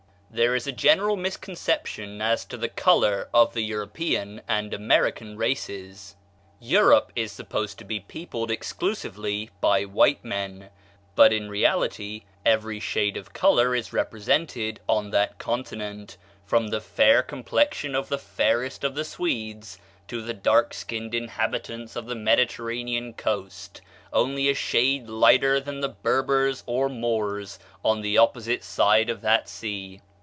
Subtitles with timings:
[0.33, 6.15] There is a general misconception as to the color of the European and American races.
[6.61, 10.69] Europe is supposed to be peopled exclusively by white men;
[11.15, 16.15] but in reality every shade of color is represented on that continent,
[16.45, 21.97] from the fair complexion of the fairest of the Swedes to the dark skinned inhabitants
[21.97, 23.81] of the Mediterranean coast,
[24.13, 29.49] only a shade lighter than the Berbers, or Moors, on the opposite side of that
[29.49, 29.99] sea.